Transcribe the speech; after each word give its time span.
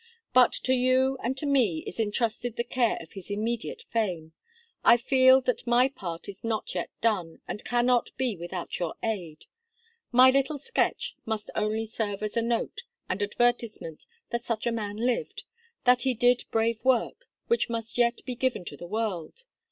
But 0.33 0.51
to 0.63 0.73
you 0.73 1.19
and 1.23 1.37
to 1.37 1.45
me 1.45 1.83
is 1.85 1.99
intrusted 1.99 2.55
the 2.55 2.63
care 2.63 2.97
of 3.01 3.11
his 3.11 3.29
immediate 3.29 3.83
fame. 3.83 4.33
I 4.83 4.97
feel 4.97 5.41
that 5.41 5.67
my 5.67 5.89
part 5.89 6.27
is 6.27 6.43
not 6.43 6.73
yet 6.73 6.89
done, 7.01 7.39
and 7.47 7.63
cannot 7.63 8.09
be 8.17 8.35
without 8.35 8.79
your 8.79 8.95
aid. 9.03 9.45
My 10.11 10.31
little 10.31 10.57
sketch 10.57 11.15
must 11.23 11.51
only 11.53 11.85
serve 11.85 12.23
as 12.23 12.35
a 12.35 12.41
note 12.41 12.81
and 13.09 13.21
advertisement 13.21 14.07
that 14.31 14.43
such 14.43 14.65
a 14.65 14.71
man 14.71 14.97
lived, 14.97 15.43
that 15.83 16.01
he 16.01 16.15
did 16.15 16.45
brave 16.49 16.83
work, 16.83 17.29
which 17.45 17.69
must 17.69 17.95
yet 17.95 18.25
be 18.25 18.33
given 18.33 18.65
to 18.65 18.75
the 18.77 18.87
world. 18.87 19.45